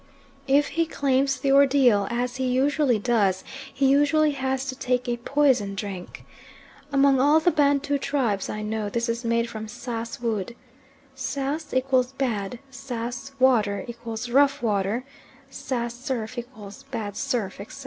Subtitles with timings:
[0.47, 5.17] If he claims the ordeal, as he usually does, he usually has to take a
[5.17, 6.25] poison drink.
[6.91, 10.55] Among all the Bantu tribes I know this is made from Sass wood
[11.13, 15.03] (sass = bad; sass water = rough water;
[15.51, 17.79] sass surf = bad surf, etc.)